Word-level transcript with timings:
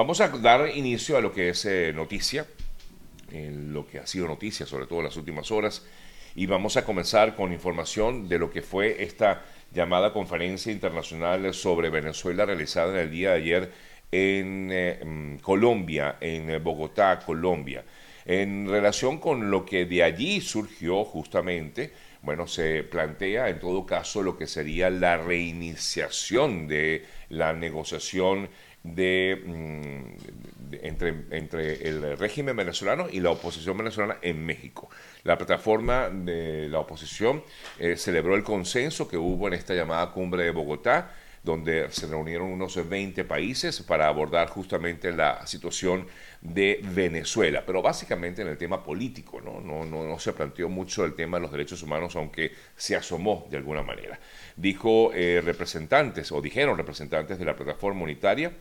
Vamos 0.00 0.22
a 0.22 0.28
dar 0.28 0.74
inicio 0.74 1.18
a 1.18 1.20
lo 1.20 1.30
que 1.30 1.50
es 1.50 1.66
eh, 1.66 1.92
noticia, 1.94 2.46
lo 3.30 3.86
que 3.86 3.98
ha 3.98 4.06
sido 4.06 4.26
noticia, 4.26 4.64
sobre 4.64 4.86
todo 4.86 5.00
en 5.00 5.04
las 5.04 5.16
últimas 5.18 5.50
horas, 5.50 5.84
y 6.34 6.46
vamos 6.46 6.78
a 6.78 6.86
comenzar 6.86 7.36
con 7.36 7.52
información 7.52 8.26
de 8.26 8.38
lo 8.38 8.50
que 8.50 8.62
fue 8.62 9.02
esta 9.02 9.44
llamada 9.74 10.14
conferencia 10.14 10.72
internacional 10.72 11.52
sobre 11.52 11.90
Venezuela 11.90 12.46
realizada 12.46 12.94
en 12.94 12.98
el 12.98 13.10
día 13.10 13.32
de 13.32 13.36
ayer 13.36 13.72
en 14.10 14.70
eh, 14.72 15.04
mm, 15.04 15.36
Colombia, 15.42 16.16
en 16.18 16.64
Bogotá, 16.64 17.18
Colombia. 17.18 17.84
En 18.24 18.70
relación 18.70 19.18
con 19.18 19.50
lo 19.50 19.66
que 19.66 19.84
de 19.84 20.02
allí 20.02 20.40
surgió 20.40 21.04
justamente, 21.04 21.92
bueno, 22.22 22.46
se 22.46 22.84
plantea 22.84 23.50
en 23.50 23.60
todo 23.60 23.84
caso 23.84 24.22
lo 24.22 24.38
que 24.38 24.46
sería 24.46 24.88
la 24.88 25.18
reiniciación 25.18 26.68
de 26.68 27.04
la 27.28 27.52
negociación 27.52 28.48
de, 28.82 29.42
mm, 29.44 30.76
entre, 30.82 31.14
entre, 31.30 31.88
el 31.88 32.18
régimen 32.18 32.56
venezolano 32.56 33.08
y 33.10 33.20
la 33.20 33.30
oposición 33.30 33.76
venezolana 33.76 34.18
en 34.22 34.44
México. 34.44 34.88
La 35.24 35.36
plataforma 35.36 36.08
de 36.08 36.68
la 36.68 36.78
oposición 36.78 37.42
eh, 37.78 37.96
celebró 37.96 38.34
el 38.34 38.42
consenso 38.42 39.08
que 39.08 39.16
hubo 39.16 39.48
en 39.48 39.54
esta 39.54 39.74
llamada 39.74 40.10
cumbre 40.12 40.44
de 40.44 40.50
Bogotá, 40.50 41.12
donde 41.42 41.90
se 41.90 42.06
reunieron 42.06 42.48
unos 42.48 42.88
20 42.88 43.24
países 43.24 43.80
para 43.82 44.08
abordar 44.08 44.48
justamente 44.48 45.10
la 45.10 45.46
situación 45.46 46.06
de 46.42 46.80
Venezuela, 46.82 47.62
pero 47.64 47.80
básicamente 47.80 48.42
en 48.42 48.48
el 48.48 48.58
tema 48.58 48.84
político, 48.84 49.40
¿no? 49.40 49.60
No, 49.60 49.84
no, 49.86 50.04
no 50.04 50.18
se 50.18 50.34
planteó 50.34 50.68
mucho 50.68 51.04
el 51.04 51.14
tema 51.14 51.38
de 51.38 51.42
los 51.42 51.52
derechos 51.52 51.82
humanos, 51.82 52.14
aunque 52.16 52.52
se 52.76 52.94
asomó 52.94 53.46
de 53.50 53.56
alguna 53.56 53.82
manera. 53.82 54.18
Dijo 54.56 55.12
eh, 55.14 55.40
representantes, 55.42 56.30
o 56.30 56.42
dijeron 56.42 56.76
representantes 56.76 57.38
de 57.38 57.44
la 57.46 57.56
plataforma 57.56 58.02
unitaria, 58.02 58.52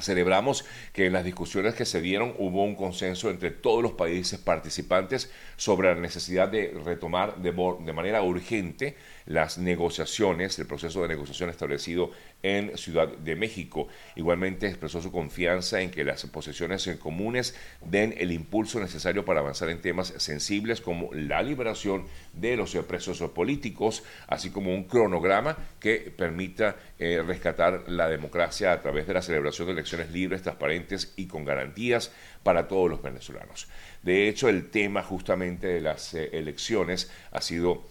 Celebramos 0.00 0.64
que 0.94 1.06
en 1.06 1.12
las 1.12 1.24
discusiones 1.24 1.74
que 1.74 1.84
se 1.84 2.00
dieron 2.00 2.34
hubo 2.38 2.64
un 2.64 2.74
consenso 2.74 3.28
entre 3.28 3.50
todos 3.50 3.82
los 3.82 3.92
países 3.92 4.38
participantes 4.38 5.30
sobre 5.56 5.94
la 5.94 6.00
necesidad 6.00 6.48
de 6.48 6.74
retomar 6.82 7.36
de, 7.36 7.52
de, 7.52 7.92
manera 7.92 8.22
urgente 8.22 8.96
las 9.26 9.58
negociaciones, 9.58 10.58
el 10.58 10.66
proceso 10.66 11.02
de 11.02 11.08
negociación 11.08 11.50
establecido 11.50 12.10
en 12.42 12.76
Ciudad 12.76 13.08
de 13.08 13.36
México. 13.36 13.88
Igualmente 14.16 14.66
expresó 14.66 15.00
su 15.00 15.12
confianza 15.12 15.80
en 15.80 15.90
que 15.90 16.04
las 16.04 16.24
posiciones 16.26 16.88
comunes 16.98 17.54
den 17.80 18.14
el 18.18 18.32
impulso 18.32 18.80
necesario 18.80 19.24
para 19.24 19.40
avanzar 19.40 19.70
en 19.70 19.80
temas 19.80 20.12
sensibles 20.16 20.80
como 20.80 21.12
la 21.12 21.42
liberación 21.42 22.04
de 22.32 22.56
los 22.56 22.74
presos 22.86 23.20
políticos, 23.30 24.02
así 24.26 24.50
como 24.50 24.74
un 24.74 24.84
cronograma 24.84 25.56
que 25.78 26.12
permita 26.16 26.76
eh, 26.98 27.22
rescatar 27.26 27.84
la 27.88 28.08
democracia 28.08 28.72
a 28.72 28.80
través 28.80 29.06
de 29.06 29.14
la 29.14 29.22
celebración 29.22 29.66
de 29.66 29.72
elecciones 29.74 30.10
libres, 30.10 30.42
transparentes 30.42 31.12
y 31.16 31.26
con 31.26 31.44
garantías 31.44 32.12
para 32.42 32.68
todos 32.68 32.90
los 32.90 33.02
venezolanos. 33.02 33.68
De 34.02 34.28
hecho, 34.28 34.48
el 34.48 34.70
tema 34.70 35.02
justamente 35.02 35.68
de 35.68 35.80
las 35.80 36.14
eh, 36.14 36.30
elecciones 36.32 37.10
ha 37.30 37.40
sido 37.40 37.84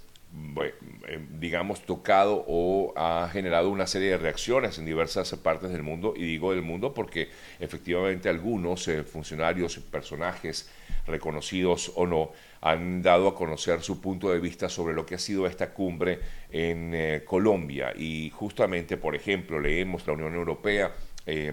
digamos, 1.39 1.81
tocado 1.81 2.45
o 2.47 2.93
ha 2.95 3.27
generado 3.31 3.69
una 3.69 3.87
serie 3.87 4.11
de 4.11 4.17
reacciones 4.17 4.77
en 4.77 4.85
diversas 4.85 5.33
partes 5.35 5.71
del 5.71 5.83
mundo, 5.83 6.13
y 6.15 6.23
digo 6.23 6.51
del 6.51 6.61
mundo 6.61 6.93
porque 6.93 7.29
efectivamente 7.59 8.29
algunos 8.29 8.87
eh, 8.87 9.03
funcionarios, 9.03 9.77
personajes 9.79 10.69
reconocidos 11.07 11.91
o 11.95 12.05
no, 12.05 12.31
han 12.61 13.01
dado 13.01 13.27
a 13.27 13.35
conocer 13.35 13.81
su 13.81 13.99
punto 13.99 14.29
de 14.29 14.39
vista 14.39 14.69
sobre 14.69 14.93
lo 14.93 15.05
que 15.05 15.15
ha 15.15 15.19
sido 15.19 15.47
esta 15.47 15.73
cumbre 15.73 16.19
en 16.51 16.93
eh, 16.93 17.23
Colombia. 17.25 17.91
Y 17.95 18.29
justamente, 18.29 18.97
por 18.97 19.15
ejemplo, 19.15 19.59
leemos 19.59 20.05
la 20.05 20.13
Unión 20.13 20.35
Europea 20.35 20.93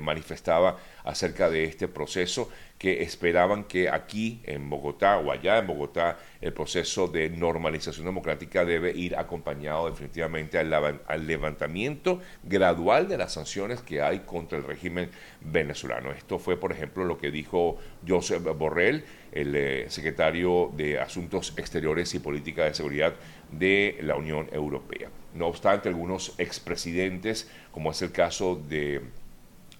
manifestaba 0.00 0.78
acerca 1.05 1.50
de 1.50 1.64
este 1.64 1.88
proceso 1.88 2.50
que 2.78 3.02
esperaban 3.02 3.64
que 3.64 3.88
aquí 3.91 4.41
en 4.44 4.70
Bogotá 4.70 5.19
o 5.19 5.33
allá 5.33 5.58
en 5.58 5.66
Bogotá 5.66 6.19
el 6.41 6.52
proceso 6.52 7.08
de 7.08 7.28
normalización 7.28 8.06
democrática 8.06 8.64
debe 8.64 8.93
ir 8.93 9.16
acompañado 9.16 9.91
definitivamente 9.91 10.59
al, 10.59 11.26
levantamiento 11.26 12.20
gradual 12.44 13.09
de 13.09 13.19
las 13.19 13.32
sanciones 13.32 13.81
que 13.81 14.00
hay 14.00 14.20
contra 14.20 14.59
el 14.59 14.65
régimen 14.65 15.10
venezolano. 15.41 16.12
Esto 16.12 16.38
fue, 16.38 16.56
por 16.56 16.70
ejemplo, 16.70 17.04
lo 17.04 17.19
que 17.19 17.32
dijo 17.32 17.78
Josep 18.06 18.44
Borrell, 18.56 19.04
el 19.32 19.54
eh, 19.56 19.87
secretario 19.91 20.70
de 20.76 21.00
Asuntos 21.00 21.54
Exteriores 21.56 22.14
y 22.14 22.20
Política 22.20 22.64
de 22.64 22.75
Seguridad 22.75 23.14
de 23.50 23.98
la 24.03 24.14
Unión 24.14 24.48
Europea. 24.53 25.10
No 25.34 25.48
obstante, 25.48 25.88
algunos 25.88 26.34
expresidentes, 26.38 27.50
como 27.72 27.91
es 27.91 28.00
el 28.03 28.12
caso 28.12 28.54
de 28.54 29.03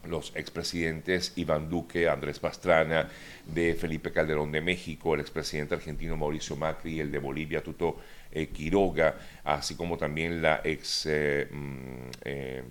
los 0.09 0.33
expresidentes 0.35 1.33
Iván 1.37 1.69
Duque, 1.69 2.09
Andrés 2.09 2.39
Pastrana, 2.39 3.09
de 3.47 3.75
Felipe 3.75 4.13
Calderón 4.13 4.53
de 4.53 4.61
México, 4.61 5.15
el 5.15 5.21
expresidente 5.21 5.75
argentino 5.75 6.17
Mauricio 6.17 6.57
Macri, 6.57 7.01
el 7.01 7.11
de 7.11 7.19
Bolivia 7.19 7.63
Tuto 7.63 7.97
eh, 8.31 8.49
Quiroga, 8.49 9.17
así 9.45 9.75
como 9.75 9.97
también 9.97 10.43
la 10.43 10.61
ex, 10.65 11.07
eh, 11.07 11.49
mm, 11.51 12.11
eh, 12.25 12.63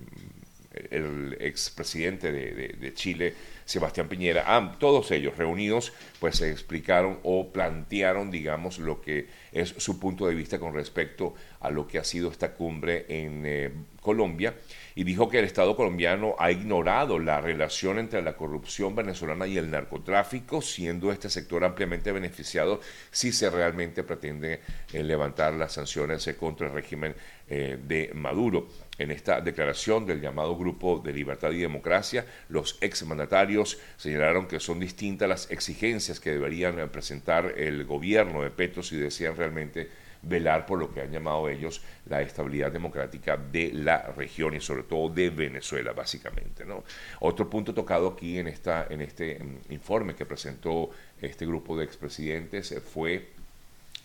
el 0.92 1.38
expresidente 1.40 2.32
de, 2.32 2.76
de, 2.80 2.94
Chile, 2.94 3.34
Sebastián 3.66 4.08
Piñera, 4.08 4.44
ah, 4.48 4.76
todos 4.80 5.12
ellos 5.12 5.38
reunidos, 5.38 5.94
pues 6.20 6.38
se 6.38 6.52
explicaron 6.52 7.20
o 7.24 7.52
plantearon, 7.52 8.32
digamos, 8.32 8.80
lo 8.80 9.02
que 9.02 9.28
es 9.52 9.74
su 9.78 10.00
punto 10.00 10.28
de 10.28 10.36
vista 10.36 10.60
con 10.60 10.74
respecto 10.74 11.34
a 11.60 11.70
lo 11.70 11.88
que 11.88 12.00
ha 12.00 12.04
sido 12.04 12.32
esta 12.32 12.54
cumbre 12.54 13.06
en 13.10 13.88
Colombia. 14.08 14.56
Y 14.96 15.04
dijo 15.04 15.30
que 15.30 15.40
el 15.40 15.46
Estado 15.46 15.76
colombiano 15.76 16.36
ha 16.40 16.50
ignorado 16.50 17.20
la 17.20 17.42
relación 17.42 18.00
entre 18.00 18.22
la 18.22 18.38
corrupción 18.38 18.96
venezolana 18.96 19.46
y 19.46 19.58
el 19.58 19.70
narcotráfico, 19.70 20.62
siendo 20.62 21.12
este 21.12 21.30
sector 21.30 21.64
ampliamente 21.64 22.12
beneficiado 22.12 22.80
si 23.12 23.32
se 23.32 23.50
realmente 23.50 24.04
pretende 24.04 24.62
eh, 24.94 25.04
levantar 25.04 25.54
las 25.54 25.74
sanciones 25.74 26.26
eh, 26.28 26.36
contra 26.36 26.68
el 26.68 26.74
régimen 26.74 27.16
eh, 27.50 27.78
de 27.82 28.12
Maduro. 28.14 28.68
En 28.98 29.12
esta 29.12 29.42
declaración 29.42 30.06
del 30.06 30.22
llamado 30.22 30.58
Grupo 30.58 31.00
de 31.00 31.14
Libertad 31.14 31.52
y 31.52 31.60
Democracia, 31.60 32.26
los 32.50 32.78
exmandatarios 32.82 33.80
señalaron 33.96 34.48
que 34.48 34.60
son 34.60 34.80
distintas 34.80 35.30
las 35.30 35.52
exigencias 35.52 36.20
que 36.20 36.32
deberían 36.32 36.90
presentar 36.90 37.54
el 37.58 37.86
gobierno 37.86 38.42
de 38.42 38.50
Petro 38.50 38.82
si 38.82 38.98
desean 38.98 39.36
realmente 39.36 39.88
velar 40.22 40.66
por 40.66 40.80
lo 40.80 40.92
que 40.92 41.02
han 41.02 41.12
llamado 41.12 41.50
ellos 41.50 41.82
la 42.06 42.22
estabilidad 42.22 42.72
democrática 42.72 43.38
de 43.38 43.72
la 43.74 44.02
región 44.16 44.56
y 44.56 44.62
sobre 44.62 44.84
todo 44.84 45.10
de 45.10 45.30
Venezuela, 45.30 45.94
básicamente. 45.94 46.66
¿no? 46.66 46.84
Otro 47.20 47.50
punto 47.50 47.74
tocado 47.74 48.10
aquí 48.10 48.40
en, 48.40 48.48
esta, 48.48 48.88
en 48.90 49.02
este 49.02 49.40
mm, 49.40 49.72
informe 49.74 50.16
que 50.16 50.26
presentó 50.26 50.90
este 51.22 51.46
grupo 51.46 51.78
de 51.78 51.86
expresidentes 51.86 52.72
eh, 52.72 52.82
fue 52.82 53.37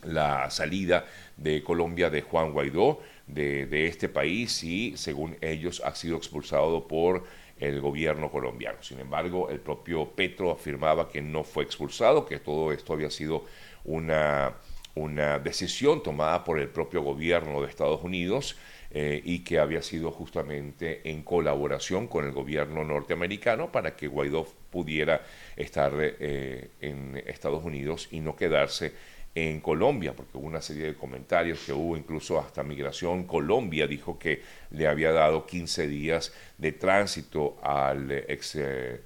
la 0.02 0.50
salida 0.50 1.04
de 1.36 1.62
Colombia 1.62 2.10
de 2.10 2.22
Juan 2.22 2.52
Guaidó 2.52 3.00
de, 3.26 3.86
este 3.86 4.08
país 4.08 4.62
y 4.64 4.96
según 4.96 5.36
ellos 5.40 5.82
ha 5.84 5.94
sido 5.94 6.16
expulsado 6.16 6.86
por 6.86 7.24
el 7.58 7.80
gobierno 7.80 8.30
colombiano. 8.30 8.82
Sin 8.82 8.98
embargo, 8.98 9.48
el 9.50 9.60
propio 9.60 10.10
Petro 10.10 10.50
afirmaba 10.50 11.08
que 11.08 11.22
no 11.22 11.44
fue 11.44 11.64
expulsado, 11.64 12.26
que 12.26 12.40
todo 12.40 12.72
esto 12.72 12.92
había 12.92 13.10
sido 13.10 13.44
una 13.84 14.54
una 14.94 15.38
decisión 15.38 16.02
tomada 16.02 16.44
por 16.44 16.58
el 16.58 16.68
propio 16.68 17.02
gobierno 17.02 17.62
de 17.62 17.68
Estados 17.68 18.02
Unidos 18.02 18.56
eh, 18.90 19.22
y 19.24 19.38
que 19.40 19.58
había 19.58 19.80
sido 19.80 20.10
justamente 20.10 21.00
en 21.08 21.22
colaboración 21.22 22.06
con 22.08 22.26
el 22.26 22.32
gobierno 22.32 22.84
norteamericano 22.84 23.72
para 23.72 23.96
que 23.96 24.06
Guaidó 24.06 24.46
pudiera 24.70 25.22
estar 25.56 25.92
eh, 25.98 26.70
en 26.80 27.22
Estados 27.26 27.64
Unidos 27.64 28.08
y 28.10 28.20
no 28.20 28.36
quedarse 28.36 28.92
en 29.34 29.60
Colombia, 29.60 30.14
porque 30.14 30.36
hubo 30.36 30.46
una 30.46 30.60
serie 30.60 30.84
de 30.84 30.94
comentarios 30.94 31.64
que 31.64 31.72
hubo 31.72 31.96
incluso 31.96 32.38
hasta 32.38 32.62
Migración 32.62 33.24
Colombia 33.24 33.86
dijo 33.86 34.18
que 34.18 34.42
le 34.70 34.86
había 34.86 35.12
dado 35.12 35.46
15 35.46 35.88
días 35.88 36.34
de 36.58 36.72
tránsito 36.72 37.58
al 37.62 38.10
ex 38.10 38.56
eh, 38.56 39.00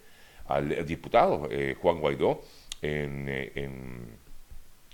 al 0.49 0.87
diputado 0.87 1.49
Juan 1.81 2.01
Guaidó 2.01 2.43
en 2.83 3.27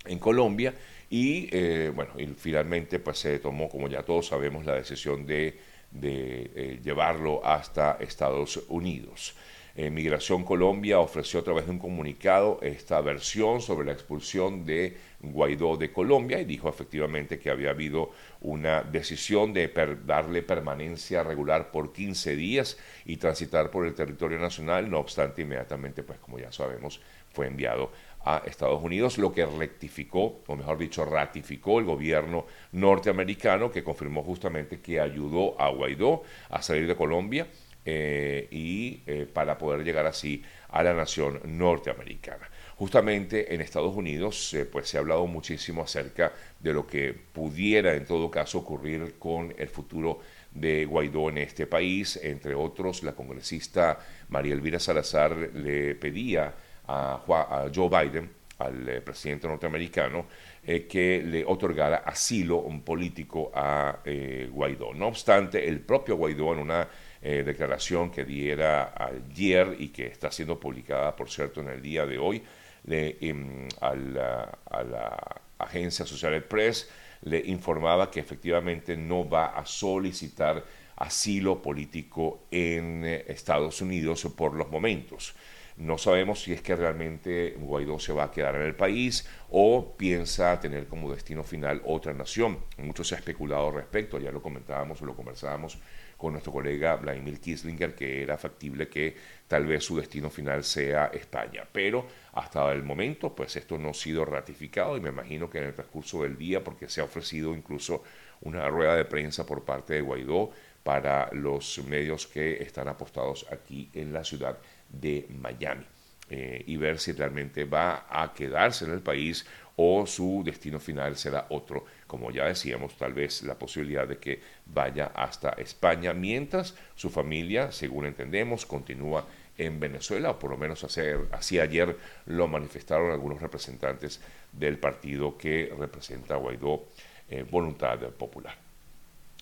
en 0.05 0.19
Colombia 0.19 0.73
y 1.09 1.47
eh, 1.51 1.91
bueno, 1.93 2.13
y 2.17 2.27
finalmente 2.27 2.99
pues 2.99 3.19
se 3.19 3.39
tomó, 3.39 3.69
como 3.69 3.87
ya 3.87 4.03
todos 4.03 4.27
sabemos, 4.27 4.65
la 4.65 4.75
decisión 4.75 5.25
de, 5.25 5.59
eh, 6.01 6.79
llevarlo 6.83 7.45
hasta 7.45 7.97
Estados 7.99 8.57
Unidos. 8.67 9.35
Eh, 9.75 9.89
Migración 9.89 10.43
Colombia 10.43 10.99
ofreció 10.99 11.39
a 11.39 11.43
través 11.43 11.65
de 11.65 11.71
un 11.71 11.79
comunicado 11.79 12.59
esta 12.61 13.01
versión 13.01 13.59
sobre 13.59 13.87
la 13.87 13.93
expulsión 13.93 14.65
de 14.65 14.95
Guaidó 15.19 15.77
de 15.77 15.91
Colombia 15.91 16.39
y 16.39 16.45
dijo 16.45 16.69
efectivamente 16.69 17.39
que 17.39 17.49
había 17.49 17.71
habido 17.71 18.11
una 18.41 18.83
decisión 18.83 19.51
de 19.51 19.73
darle 20.05 20.43
permanencia 20.43 21.23
regular 21.23 21.71
por 21.71 21.91
15 21.91 22.35
días 22.35 22.77
y 23.05 23.17
transitar 23.17 23.71
por 23.71 23.87
el 23.87 23.95
territorio 23.95 24.37
nacional, 24.37 24.91
no 24.91 24.99
obstante 24.99 25.41
inmediatamente, 25.41 26.03
pues 26.03 26.19
como 26.19 26.37
ya 26.37 26.51
sabemos, 26.51 27.01
fue 27.31 27.47
enviado 27.47 27.91
a 28.25 28.43
Estados 28.45 28.81
Unidos, 28.83 29.17
lo 29.17 29.33
que 29.33 29.43
rectificó, 29.43 30.43
o 30.45 30.55
mejor 30.55 30.77
dicho, 30.77 31.03
ratificó 31.03 31.79
el 31.79 31.85
gobierno 31.85 32.45
norteamericano 32.73 33.71
que 33.71 33.83
confirmó 33.83 34.21
justamente 34.21 34.81
que 34.81 34.99
ayudó 34.99 35.59
a 35.59 35.69
Guaidó 35.69 36.21
a 36.49 36.61
salir 36.61 36.87
de 36.87 36.95
Colombia 36.95 37.47
y 37.85 39.01
para 39.33 39.57
poder 39.57 39.83
llegar 39.83 40.05
así 40.05 40.41
a 40.69 40.83
la 40.83 40.93
nación 40.93 41.41
norteamericana. 41.45 42.49
Justamente 42.77 43.53
en 43.53 43.61
Estados 43.61 43.95
Unidos 43.95 44.55
pues 44.71 44.87
se 44.87 44.97
ha 44.97 45.01
hablado 45.01 45.27
muchísimo 45.27 45.83
acerca 45.83 46.31
de 46.59 46.73
lo 46.73 46.87
que 46.87 47.13
pudiera 47.13 47.93
en 47.93 48.05
todo 48.05 48.31
caso 48.31 48.59
ocurrir 48.59 49.15
con 49.19 49.53
el 49.57 49.67
futuro 49.67 50.19
de 50.53 50.85
Guaidó 50.85 51.29
en 51.29 51.39
este 51.39 51.67
país. 51.67 52.19
Entre 52.21 52.55
otros, 52.55 53.03
la 53.03 53.13
congresista 53.13 53.99
María 54.29 54.53
Elvira 54.53 54.79
Salazar 54.79 55.35
le 55.53 55.95
pedía 55.95 56.53
a, 56.87 57.69
Joe 57.73 57.89
Biden, 57.89 58.29
al 58.59 58.87
eh, 58.87 59.01
presidente 59.01 59.47
norteamericano, 59.47 60.25
eh, 60.65 60.85
que 60.87 61.23
le 61.25 61.43
otorgara 61.45 61.97
asilo 61.97 62.63
político 62.83 63.51
a 63.53 63.99
eh, 64.05 64.49
Guaidó. 64.51 64.93
No 64.93 65.07
obstante, 65.07 65.67
el 65.67 65.79
propio 65.79 66.17
Guaidó 66.17 66.53
en 66.53 66.59
una 66.59 66.87
declaración 67.23 68.11
que 68.11 68.25
diera 68.25 68.93
ayer 68.97 69.75
y 69.79 69.89
que 69.89 70.07
está 70.07 70.31
siendo 70.31 70.59
publicada, 70.59 71.15
por 71.15 71.29
cierto, 71.29 71.61
en 71.61 71.69
el 71.69 71.81
día 71.81 72.05
de 72.05 72.17
hoy, 72.17 72.43
le, 72.85 73.17
em, 73.21 73.67
a, 73.79 73.95
la, 73.95 74.59
a 74.69 74.83
la 74.83 75.41
agencia 75.57 76.05
Social 76.05 76.43
Press, 76.43 76.89
le 77.21 77.39
informaba 77.39 78.11
que 78.11 78.19
efectivamente 78.19 78.97
no 78.97 79.27
va 79.27 79.57
a 79.57 79.65
solicitar 79.65 80.63
asilo 80.95 81.61
político 81.61 82.45
en 82.51 83.03
eh, 83.05 83.25
Estados 83.27 83.81
Unidos 83.81 84.27
por 84.35 84.53
los 84.53 84.69
momentos. 84.69 85.33
No 85.77 85.97
sabemos 85.97 86.43
si 86.43 86.53
es 86.53 86.61
que 86.61 86.75
realmente 86.75 87.55
Guaidó 87.57 87.97
se 87.97 88.13
va 88.13 88.25
a 88.25 88.31
quedar 88.31 88.55
en 88.55 88.61
el 88.61 88.75
país 88.75 89.27
o 89.49 89.95
piensa 89.97 90.59
tener 90.59 90.87
como 90.87 91.11
destino 91.11 91.43
final 91.43 91.81
otra 91.85 92.13
nación. 92.13 92.59
Mucho 92.77 93.03
se 93.03 93.15
ha 93.15 93.17
especulado 93.17 93.69
al 93.69 93.73
respecto, 93.73 94.19
ya 94.19 94.31
lo 94.31 94.41
comentábamos 94.41 95.01
o 95.01 95.05
lo 95.05 95.15
conversábamos 95.15 95.79
con 96.23 96.31
nuestro 96.31 96.53
colega 96.53 96.95
Vladimir 96.95 97.41
Kislinger, 97.41 97.93
que 97.93 98.23
era 98.23 98.37
factible 98.37 98.87
que 98.87 99.13
tal 99.45 99.65
vez 99.65 99.83
su 99.83 99.97
destino 99.97 100.29
final 100.29 100.63
sea 100.63 101.07
España. 101.07 101.67
Pero 101.69 102.07
hasta 102.31 102.71
el 102.71 102.81
momento, 102.81 103.35
pues 103.35 103.57
esto 103.57 103.77
no 103.77 103.89
ha 103.89 103.93
sido 103.93 104.23
ratificado 104.23 104.95
y 104.95 105.01
me 105.01 105.09
imagino 105.09 105.49
que 105.49 105.57
en 105.57 105.65
el 105.65 105.73
transcurso 105.73 106.23
del 106.23 106.37
día, 106.37 106.63
porque 106.63 106.87
se 106.87 107.01
ha 107.01 107.03
ofrecido 107.03 107.53
incluso 107.53 108.03
una 108.39 108.69
rueda 108.69 108.95
de 108.95 109.03
prensa 109.03 109.45
por 109.45 109.65
parte 109.65 109.95
de 109.95 110.01
Guaidó 110.01 110.51
para 110.81 111.29
los 111.33 111.83
medios 111.89 112.25
que 112.25 112.63
están 112.63 112.87
apostados 112.87 113.45
aquí 113.51 113.89
en 113.93 114.13
la 114.13 114.23
ciudad 114.23 114.57
de 114.87 115.27
Miami. 115.41 115.85
Eh, 116.29 116.63
y 116.67 116.77
ver 116.77 116.99
si 116.99 117.11
realmente 117.11 117.65
va 117.65 118.07
a 118.09 118.33
quedarse 118.33 118.85
en 118.85 118.91
el 118.91 119.01
país 119.01 119.45
o 119.75 120.05
su 120.05 120.43
destino 120.45 120.79
final 120.79 121.17
será 121.17 121.47
otro, 121.49 121.85
como 122.05 122.31
ya 122.31 122.45
decíamos, 122.45 122.95
tal 122.95 123.13
vez 123.13 123.41
la 123.43 123.55
posibilidad 123.55 124.07
de 124.07 124.17
que 124.17 124.39
vaya 124.65 125.11
hasta 125.15 125.49
España, 125.51 126.13
mientras 126.13 126.75
su 126.95 127.09
familia, 127.09 127.71
según 127.71 128.05
entendemos, 128.05 128.65
continúa 128.65 129.25
en 129.57 129.79
Venezuela, 129.79 130.31
o 130.31 130.39
por 130.39 130.51
lo 130.51 130.57
menos 130.57 130.83
así 130.83 131.59
ayer 131.59 131.95
lo 132.25 132.47
manifestaron 132.47 133.11
algunos 133.11 133.41
representantes 133.41 134.19
del 134.51 134.77
partido 134.77 135.37
que 135.37 135.73
representa 135.77 136.35
a 136.35 136.37
Guaidó, 136.37 136.85
eh, 137.29 137.43
Voluntad 137.49 137.99
Popular. 138.11 138.55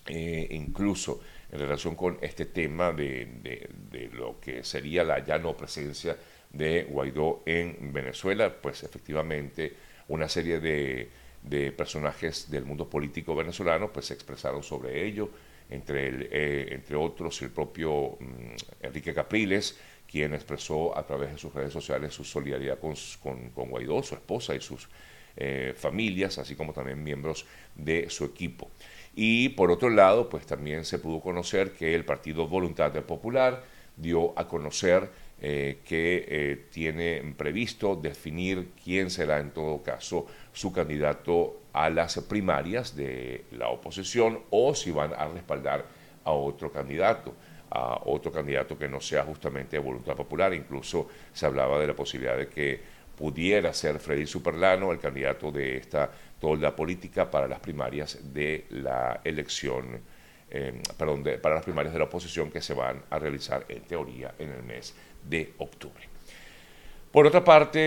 Eh, 0.06 0.48
incluso 0.50 1.20
en 1.50 1.60
relación 1.60 1.94
con 1.94 2.18
este 2.20 2.46
tema 2.46 2.92
de, 2.92 3.68
de, 3.90 4.10
lo 4.12 4.40
que 4.40 4.64
sería 4.64 5.04
la 5.04 5.24
ya 5.24 5.38
no 5.38 5.56
presencia 5.56 6.16
de 6.50 6.84
Guaidó 6.84 7.42
en 7.46 7.92
Venezuela, 7.92 8.52
pues 8.52 8.82
efectivamente 8.82 9.72
una 10.12 10.28
serie 10.28 10.60
de, 10.60 11.08
de 11.42 11.72
personajes 11.72 12.50
del 12.50 12.64
mundo 12.64 12.88
político 12.88 13.34
venezolano 13.34 13.92
pues 13.92 14.06
se 14.06 14.14
expresaron 14.14 14.62
sobre 14.62 15.06
ello, 15.06 15.30
entre, 15.70 16.08
el, 16.08 16.28
eh, 16.30 16.68
entre 16.70 16.96
otros 16.96 17.40
el 17.40 17.50
propio 17.50 18.18
mm, 18.20 18.84
Enrique 18.84 19.14
Capriles, 19.14 19.78
quien 20.10 20.34
expresó 20.34 20.96
a 20.96 21.06
través 21.06 21.32
de 21.32 21.38
sus 21.38 21.54
redes 21.54 21.72
sociales 21.72 22.12
su 22.12 22.24
solidaridad 22.24 22.78
con, 22.78 22.94
con, 23.54 23.70
Guaidó, 23.70 24.02
su 24.02 24.14
esposa 24.14 24.54
y 24.54 24.60
sus 24.60 24.88
eh, 25.36 25.72
familias, 25.74 26.36
así 26.36 26.54
como 26.54 26.74
también 26.74 27.02
miembros 27.02 27.46
de 27.74 28.10
su 28.10 28.26
equipo. 28.26 28.70
Y 29.14 29.50
por 29.50 29.70
otro 29.70 29.88
lado, 29.88 30.28
pues 30.28 30.44
también 30.44 30.84
se 30.84 30.98
pudo 30.98 31.20
conocer 31.20 31.72
que 31.72 31.94
el 31.94 32.04
Partido 32.04 32.46
Voluntad 32.46 32.92
Popular 33.04 33.64
dio 33.96 34.38
a 34.38 34.46
conocer 34.46 35.10
eh, 35.44 35.80
que 35.84 36.24
eh, 36.28 36.66
tiene 36.70 37.34
previsto 37.36 37.96
definir 37.96 38.68
quién 38.82 39.10
será 39.10 39.40
en 39.40 39.50
todo 39.50 39.82
caso 39.82 40.26
su 40.52 40.72
candidato 40.72 41.62
a 41.72 41.90
las 41.90 42.16
primarias 42.20 42.94
de 42.94 43.46
la 43.50 43.68
oposición 43.68 44.38
o 44.50 44.72
si 44.72 44.92
van 44.92 45.12
a 45.12 45.26
respaldar 45.26 45.84
a 46.24 46.30
otro 46.30 46.70
candidato 46.70 47.34
a 47.74 48.02
otro 48.04 48.30
candidato 48.30 48.78
que 48.78 48.86
no 48.86 49.00
sea 49.00 49.24
justamente 49.24 49.76
de 49.76 49.82
voluntad 49.82 50.14
popular. 50.14 50.52
Incluso 50.52 51.08
se 51.32 51.46
hablaba 51.46 51.80
de 51.80 51.86
la 51.86 51.94
posibilidad 51.94 52.36
de 52.36 52.46
que 52.46 52.80
pudiera 53.16 53.72
ser 53.72 53.98
Freddy 53.98 54.26
Superlano 54.26 54.92
el 54.92 54.98
candidato 54.98 55.50
de 55.50 55.78
esta 55.78 56.10
tolda 56.38 56.76
política 56.76 57.30
para 57.30 57.48
las 57.48 57.60
primarias 57.60 58.18
de 58.32 58.66
la 58.70 59.20
elección, 59.24 60.00
eh, 60.52 60.80
perdón, 60.96 61.24
para 61.40 61.56
las 61.56 61.64
primarias 61.64 61.92
de 61.92 61.98
la 61.98 62.04
oposición 62.04 62.50
que 62.50 62.60
se 62.60 62.74
van 62.74 63.02
a 63.10 63.18
realizar 63.18 63.64
en 63.68 63.82
teoría 63.82 64.34
en 64.38 64.50
el 64.50 64.62
mes 64.62 64.94
de 65.28 65.54
octubre. 65.58 66.12
Por 67.12 67.26
otra 67.26 67.44
parte, 67.44 67.78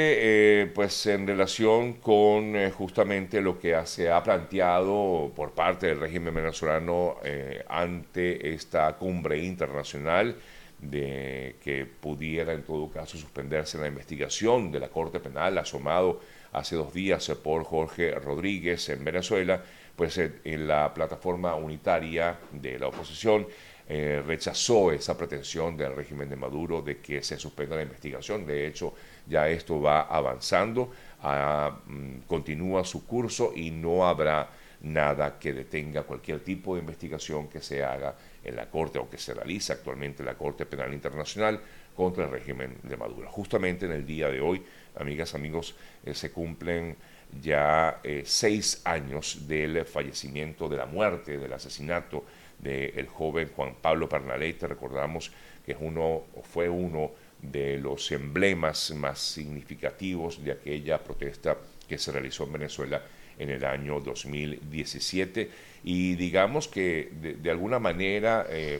eh, 0.62 0.68
pues 0.68 1.08
en 1.08 1.26
relación 1.26 1.94
con 1.94 2.56
eh, 2.56 2.70
justamente 2.70 3.42
lo 3.42 3.58
que 3.58 3.76
se 3.88 4.12
ha 4.12 4.22
planteado 4.22 5.32
por 5.36 5.52
parte 5.54 5.88
del 5.88 6.00
régimen 6.00 6.36
venezolano 6.36 7.16
eh, 7.24 7.66
ante 7.68 8.54
esta 8.54 8.96
cumbre 8.98 9.40
internacional 9.40 10.36
de 10.78 11.56
que 11.64 11.88
pudiera 11.88 12.54
en 12.54 12.62
todo 12.62 12.88
caso 12.92 13.18
suspenderse 13.18 13.80
la 13.80 13.88
investigación 13.88 14.72
de 14.72 14.80
la 14.80 14.90
Corte 14.90 15.20
Penal 15.20 15.58
asomado 15.58 16.22
hace 16.58 16.76
dos 16.76 16.94
días 16.94 17.30
por 17.44 17.64
Jorge 17.64 18.12
Rodríguez 18.12 18.90
en 18.90 19.04
Venezuela, 19.04 19.62
pues 19.96 20.18
en 20.18 20.68
la 20.68 20.94
plataforma 20.94 21.56
unitaria 21.56 22.38
de 22.52 22.80
la 22.80 22.88
oposición 22.88 23.48
rechazó 23.88 24.92
esa 24.92 25.16
pretensión 25.16 25.78
del 25.78 25.96
régimen 25.96 26.28
de 26.28 26.36
Maduro 26.36 26.82
de 26.82 26.98
que 26.98 27.22
se 27.22 27.38
suspenda 27.38 27.76
la 27.76 27.84
investigación. 27.84 28.46
De 28.46 28.68
hecho, 28.68 28.94
ya 29.28 29.48
esto 29.48 29.80
va 29.82 30.02
avanzando, 30.02 30.92
ah, 31.22 31.80
mm, 31.86 32.22
continúa 32.28 32.84
su 32.84 33.06
curso 33.06 33.54
y 33.56 33.72
no 33.72 34.08
habrá 34.08 34.50
nada 34.82 35.38
que 35.40 35.54
detenga 35.54 36.04
cualquier 36.04 36.42
tipo 36.42 36.76
de 36.76 36.82
investigación 36.82 37.48
que 37.48 37.62
se 37.62 37.84
haga 37.84 38.16
en 38.46 38.56
la 38.56 38.70
Corte 38.70 39.00
o 39.00 39.10
que 39.10 39.18
se 39.18 39.34
realiza 39.34 39.74
actualmente 39.74 40.22
en 40.22 40.28
la 40.28 40.36
Corte 40.36 40.66
Penal 40.66 40.94
Internacional 40.94 41.60
contra 41.96 42.26
el 42.26 42.32
régimen 42.32 42.78
de 42.84 42.98
Maduro. 42.98 43.30
Justamente 43.30 43.86
en 43.86 43.92
el 43.92 44.06
día 44.06 44.30
de 44.30 44.42
hoy, 44.42 44.64
amigas, 44.96 45.34
amigos, 45.34 45.76
eh, 46.06 46.14
se 46.14 46.32
cumplen 46.32 46.96
ya 47.42 48.00
eh, 48.04 48.24
seis 48.26 48.82
años 48.86 49.48
del 49.48 49.86
fallecimiento, 49.86 50.70
de 50.70 50.78
la 50.78 50.86
muerte, 50.86 51.38
del 51.38 51.54
asesinato 51.54 52.24
del 52.60 53.08
joven 53.08 53.50
Juan 53.56 53.76
Pablo 53.82 54.08
Pernalete. 54.08 54.68
Recordamos 54.68 55.32
que 55.66 55.74
es 55.74 55.78
uno, 55.80 56.24
fue 56.44 56.70
uno 56.70 57.12
de 57.42 57.78
los 57.78 58.12
emblemas 58.12 58.92
más 58.92 59.20
significativos 59.20 60.44
de 60.44 60.54
aquella 60.54 61.04
protesta 61.04 61.58
que 61.88 61.98
se 61.98 62.12
realizó 62.12 62.46
en 62.46 62.54
Venezuela 62.54 63.02
en 63.38 63.50
el 63.50 63.66
año 63.66 64.00
2017 64.00 65.50
y 65.84 66.16
digamos 66.16 66.68
que 66.68 67.12
de, 67.42 67.52
alguna 67.52 67.80
manera 67.80 68.48
eh, 68.50 68.80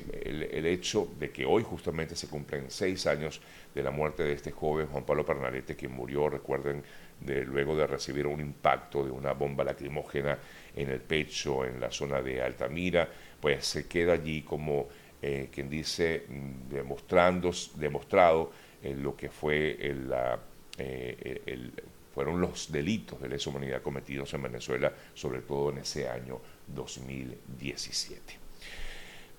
el, 0.52 0.66
hecho 0.66 1.08
de 1.20 1.30
que 1.30 1.46
hoy 1.46 1.64
justamente 1.64 2.16
se 2.16 2.28
cumplen 2.28 2.66
seis 2.70 3.06
años 3.06 3.42
de 3.74 3.84
la 3.84 3.92
muerte 3.92 4.24
de 4.24 4.34
este 4.34 4.52
joven 4.52 4.88
Juan 4.88 5.06
Pablo 5.06 5.26
Pernalete 5.26 5.76
que 5.76 5.88
murió, 5.88 6.30
recuerden, 6.30 6.84
de, 7.20 7.44
luego 7.46 7.76
de 7.76 7.88
recibir 7.88 8.26
un 8.28 8.40
impacto 8.40 9.04
de 9.04 9.12
una 9.12 9.34
bomba 9.34 9.64
lacrimógena 9.64 10.38
en 10.76 10.90
el 10.90 11.00
pecho 11.02 11.66
en 11.66 11.80
la 11.80 11.92
zona 11.92 12.22
de 12.22 12.42
Altamira, 12.42 13.08
pues 13.40 13.66
se 13.66 13.88
queda 13.88 14.14
allí 14.14 14.42
como 14.42 14.88
eh, 15.22 15.50
quien 15.52 15.70
dice, 15.70 16.26
mm, 16.28 16.70
demostrando, 16.70 17.52
demostrado 17.78 18.52
eh, 18.84 18.96
lo 18.96 19.16
que 19.16 19.30
fue 19.30 19.76
eh, 19.80 21.42
el, 21.46 21.74
fueron 22.16 22.40
los 22.40 22.72
delitos 22.72 23.22
de 23.22 23.28
lesa 23.28 23.50
humanidad 23.50 23.82
cometidos 23.82 24.34
en 24.34 24.44
Venezuela, 24.44 24.94
sobre 25.14 25.42
todo 25.42 25.70
en 25.70 25.80
ese 25.80 26.08
año 26.08 26.40
2017. 26.68 28.40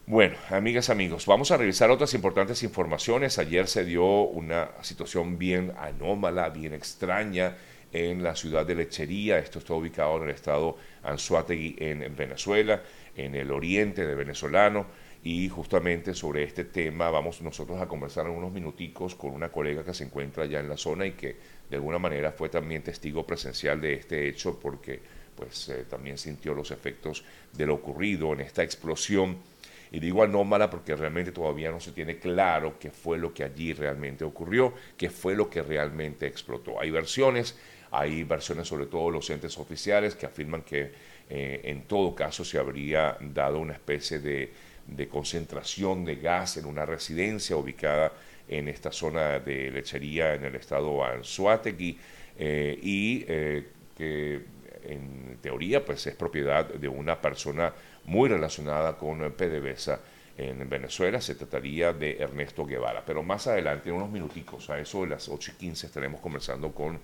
Bueno, 0.06 0.36
amigas, 0.50 0.90
amigos, 0.90 1.24
vamos 1.24 1.50
a 1.50 1.56
revisar 1.56 1.90
otras 1.90 2.12
importantes 2.12 2.62
informaciones. 2.62 3.38
Ayer 3.38 3.66
se 3.66 3.86
dio 3.86 4.04
una 4.04 4.70
situación 4.82 5.38
bien 5.38 5.72
anómala, 5.78 6.50
bien 6.50 6.74
extraña 6.74 7.56
en 7.92 8.22
la 8.22 8.36
ciudad 8.36 8.66
de 8.66 8.74
Lechería. 8.74 9.38
Esto 9.38 9.58
está 9.58 9.72
ubicado 9.72 10.18
en 10.18 10.24
el 10.24 10.34
estado 10.34 10.76
Anzuategui, 11.02 11.76
en 11.78 12.14
Venezuela, 12.14 12.82
en 13.16 13.34
el 13.34 13.50
oriente 13.50 14.06
de 14.06 14.14
venezolano 14.14 14.86
y 15.26 15.48
justamente 15.48 16.14
sobre 16.14 16.44
este 16.44 16.62
tema 16.62 17.10
vamos 17.10 17.42
nosotros 17.42 17.82
a 17.82 17.88
conversar 17.88 18.26
en 18.26 18.32
unos 18.32 18.52
minuticos 18.52 19.16
con 19.16 19.32
una 19.32 19.48
colega 19.48 19.82
que 19.84 19.92
se 19.92 20.04
encuentra 20.04 20.46
ya 20.46 20.60
en 20.60 20.68
la 20.68 20.76
zona 20.76 21.04
y 21.04 21.12
que 21.14 21.36
de 21.68 21.76
alguna 21.76 21.98
manera 21.98 22.32
fue 22.32 22.48
también 22.48 22.82
testigo 22.82 23.26
presencial 23.26 23.80
de 23.80 23.94
este 23.94 24.28
hecho 24.28 24.58
porque 24.58 25.00
pues 25.34 25.68
eh, 25.68 25.84
también 25.88 26.16
sintió 26.18 26.54
los 26.54 26.70
efectos 26.70 27.24
de 27.52 27.66
lo 27.66 27.74
ocurrido 27.74 28.32
en 28.32 28.40
esta 28.40 28.62
explosión 28.62 29.36
Y 29.92 30.00
digo 30.00 30.22
anómala 30.22 30.68
porque 30.68 30.96
realmente 30.96 31.32
todavía 31.32 31.70
no 31.70 31.80
se 31.80 31.92
tiene 31.92 32.18
claro 32.18 32.78
qué 32.78 32.90
fue 32.90 33.18
lo 33.18 33.32
que 33.32 33.44
allí 33.44 33.72
realmente 33.72 34.24
ocurrió, 34.24 34.74
qué 34.96 35.10
fue 35.10 35.34
lo 35.34 35.48
que 35.48 35.62
realmente 35.62 36.26
explotó. 36.26 36.80
Hay 36.80 36.90
versiones, 36.90 37.56
hay 37.92 38.24
versiones 38.24 38.66
sobre 38.66 38.86
todo 38.86 39.10
los 39.10 39.30
entes 39.30 39.56
oficiales 39.58 40.16
que 40.16 40.26
afirman 40.26 40.62
que 40.62 40.92
eh, 41.30 41.60
en 41.64 41.82
todo 41.82 42.14
caso 42.14 42.44
se 42.44 42.58
habría 42.58 43.16
dado 43.20 43.58
una 43.60 43.74
especie 43.74 44.18
de, 44.18 44.52
concentración 45.08 46.04
de 46.04 46.16
gas 46.16 46.56
en 46.56 46.66
una 46.66 46.86
residencia 46.86 47.56
ubicada 47.56 48.12
en 48.48 48.68
esta 48.68 48.92
zona 48.92 49.40
de 49.40 49.70
lechería 49.70 50.34
en 50.34 50.44
el 50.44 50.54
estado 50.56 51.04
Anzuategui 51.04 51.98
eh, 52.38 52.78
y 52.82 53.24
eh, 53.26 53.66
que 53.96 54.40
en 54.84 55.38
teoría 55.40 55.84
pues 55.84 56.06
es 56.06 56.14
propiedad 56.14 56.66
de 56.66 56.88
una 56.88 57.20
persona 57.20 57.72
muy 58.04 58.28
relacionada 58.28 58.96
con 58.96 59.18
PDVSA 59.32 60.00
en 60.38 60.68
Venezuela, 60.68 61.20
se 61.20 61.34
trataría 61.34 61.92
de 61.92 62.18
Ernesto 62.18 62.66
Guevara. 62.66 63.02
Pero 63.04 63.22
más 63.22 63.46
adelante, 63.46 63.88
en 63.88 63.96
unos 63.96 64.10
minuticos, 64.10 64.68
a 64.68 64.78
eso 64.78 65.02
de 65.02 65.08
las 65.08 65.30
8 65.30 65.52
y 65.54 65.58
15, 65.58 65.86
estaremos 65.86 66.20
conversando 66.20 66.72
con 66.72 67.00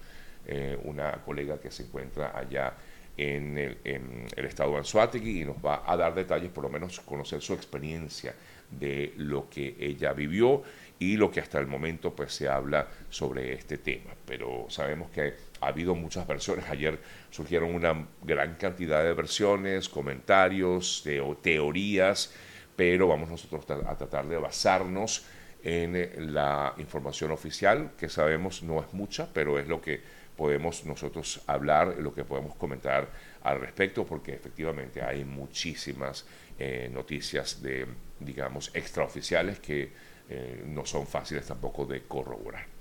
una 0.85 1.13
colega 1.25 1.59
que 1.59 1.71
se 1.71 1.85
encuentra 1.85 2.37
allá 2.39 2.75
en 3.17 3.59
el, 3.59 3.79
en 3.85 4.27
el 4.35 4.45
estado 4.45 4.73
de 4.73 4.79
Anzuategui 4.79 5.43
y 5.43 5.45
nos 5.45 5.57
va 5.57 5.83
a 5.87 5.97
dar 5.97 6.15
detalles, 6.15 6.51
por 6.51 6.65
lo 6.65 6.71
menos 6.71 7.01
conocer 7.01 7.41
su 7.43 7.53
experiencia 7.55 8.35
de 8.71 9.13
lo 9.17 9.49
que 9.51 9.77
ella 9.79 10.13
vivió 10.13 10.63
y 10.99 11.17
lo 11.17 11.31
que 11.31 11.41
hasta 11.41 11.59
el 11.59 11.67
momento 11.67 12.15
pues 12.15 12.33
se 12.33 12.49
habla 12.49 12.89
sobre 13.11 13.53
este 13.53 13.79
tema. 13.79 14.13
Pero 14.25 14.67
sabemos 14.69 15.11
que 15.11 15.35
ha 15.61 15.67
habido 15.67 15.95
muchas 15.95 16.27
versiones. 16.27 16.65
Ayer 16.71 16.99
surgieron 17.31 17.75
una 17.75 18.07
gran 18.23 18.55
cantidad 18.55 19.03
de 19.03 19.13
versiones, 19.13 19.89
comentarios, 19.89 21.07
teorías, 21.43 22.33
pero 22.77 23.09
vamos 23.09 23.29
nosotros 23.29 23.65
a 23.87 23.97
tratar 23.97 24.27
de 24.27 24.37
basarnos 24.39 25.27
en 25.65 26.35
la 26.35 26.75
información 26.79 27.31
oficial, 27.31 27.93
que 27.97 28.09
sabemos 28.09 28.63
no 28.63 28.81
es 28.81 28.93
mucha, 28.93 29.29
pero 29.33 29.59
es 29.59 29.69
lo 29.69 29.81
que 29.81 30.01
podemos 30.37 30.85
nosotros 30.85 31.43
hablar, 31.47 31.97
lo 31.99 32.15
que 32.15 32.25
podemos 32.25 32.55
comentar 32.57 33.09
al 33.43 33.61
respecto, 33.61 34.05
porque 34.07 34.35
efectivamente 34.35 35.03
hay 35.03 35.25
muchísimas 35.25 36.27
eh, 36.59 36.89
noticias 36.93 37.63
de, 37.63 37.87
digamos, 38.21 38.71
extraoficiales 38.75 39.61
que 39.61 39.93
eh, 40.29 40.63
no 40.67 40.87
son 40.87 41.07
fáciles 41.07 41.47
tampoco 41.47 41.85
de 41.85 42.03
corroborar. 42.03 42.72